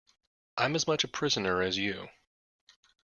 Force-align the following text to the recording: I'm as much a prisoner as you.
I'm 0.57 0.73
as 0.73 0.87
much 0.87 1.03
a 1.03 1.07
prisoner 1.07 1.61
as 1.61 1.77
you. 1.77 2.09